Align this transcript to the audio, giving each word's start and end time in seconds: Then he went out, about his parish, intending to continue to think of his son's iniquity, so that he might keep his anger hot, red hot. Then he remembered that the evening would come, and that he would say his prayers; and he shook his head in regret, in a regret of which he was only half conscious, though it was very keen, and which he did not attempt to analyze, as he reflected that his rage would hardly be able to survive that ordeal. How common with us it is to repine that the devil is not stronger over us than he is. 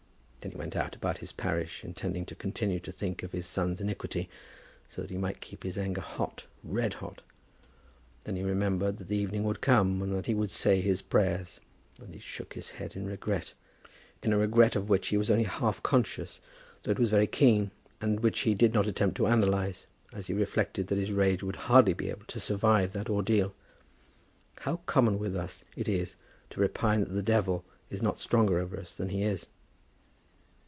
Then 0.43 0.49
he 0.53 0.57
went 0.57 0.75
out, 0.75 0.95
about 0.95 1.19
his 1.19 1.31
parish, 1.31 1.83
intending 1.83 2.25
to 2.25 2.33
continue 2.33 2.79
to 2.79 2.91
think 2.91 3.21
of 3.21 3.31
his 3.31 3.45
son's 3.45 3.79
iniquity, 3.79 4.27
so 4.89 5.03
that 5.03 5.11
he 5.11 5.17
might 5.19 5.39
keep 5.39 5.61
his 5.61 5.77
anger 5.77 6.01
hot, 6.01 6.47
red 6.63 6.95
hot. 6.95 7.21
Then 8.23 8.35
he 8.37 8.41
remembered 8.41 8.97
that 8.97 9.07
the 9.07 9.17
evening 9.17 9.43
would 9.43 9.61
come, 9.61 10.01
and 10.01 10.11
that 10.15 10.25
he 10.25 10.33
would 10.33 10.49
say 10.49 10.81
his 10.81 11.03
prayers; 11.03 11.59
and 11.99 12.15
he 12.15 12.19
shook 12.19 12.55
his 12.55 12.71
head 12.71 12.95
in 12.95 13.05
regret, 13.05 13.53
in 14.23 14.33
a 14.33 14.37
regret 14.39 14.75
of 14.75 14.89
which 14.89 15.09
he 15.09 15.15
was 15.17 15.29
only 15.29 15.43
half 15.43 15.83
conscious, 15.83 16.41
though 16.81 16.91
it 16.91 16.97
was 16.99 17.11
very 17.11 17.27
keen, 17.27 17.69
and 18.01 18.21
which 18.21 18.39
he 18.39 18.55
did 18.55 18.73
not 18.73 18.87
attempt 18.87 19.17
to 19.17 19.27
analyze, 19.27 19.85
as 20.11 20.25
he 20.25 20.33
reflected 20.33 20.87
that 20.87 20.97
his 20.97 21.11
rage 21.11 21.43
would 21.43 21.55
hardly 21.69 21.93
be 21.93 22.09
able 22.09 22.25
to 22.25 22.39
survive 22.39 22.93
that 22.93 23.11
ordeal. 23.11 23.53
How 24.61 24.77
common 24.87 25.19
with 25.19 25.35
us 25.35 25.63
it 25.75 25.87
is 25.87 26.15
to 26.49 26.59
repine 26.59 27.01
that 27.01 27.13
the 27.13 27.21
devil 27.21 27.63
is 27.91 28.01
not 28.01 28.17
stronger 28.17 28.57
over 28.57 28.79
us 28.79 28.95
than 28.95 29.09
he 29.09 29.21
is. 29.21 29.47